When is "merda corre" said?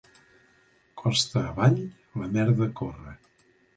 2.39-3.15